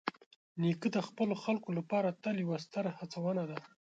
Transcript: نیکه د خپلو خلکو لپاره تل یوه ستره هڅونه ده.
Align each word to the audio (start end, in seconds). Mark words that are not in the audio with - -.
نیکه 0.61 0.87
د 0.95 0.97
خپلو 1.07 1.33
خلکو 1.43 1.69
لپاره 1.77 2.17
تل 2.23 2.35
یوه 2.43 2.57
ستره 2.65 2.91
هڅونه 2.99 3.43
ده. 3.49 3.57